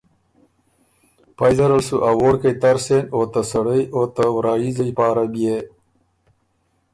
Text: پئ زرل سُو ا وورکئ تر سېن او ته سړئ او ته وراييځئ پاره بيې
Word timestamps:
پئ 1.37 1.51
زرل 1.57 1.81
سُو 1.87 1.97
ا 2.09 2.11
وورکئ 2.19 2.53
تر 2.61 2.77
سېن 2.85 3.05
او 3.15 3.21
ته 3.31 3.41
سړئ 3.51 3.81
او 3.95 4.03
ته 4.15 4.23
وراييځئ 4.35 4.91
پاره 4.97 5.25
بيې 5.33 5.57